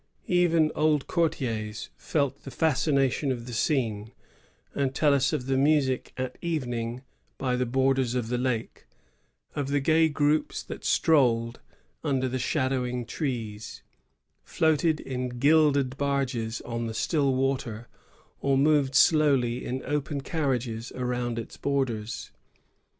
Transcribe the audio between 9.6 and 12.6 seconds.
the gay groups that strolled under the